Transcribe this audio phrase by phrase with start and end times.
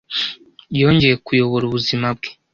[0.79, 2.29] Yongeye kuyobora ubuzima bwe!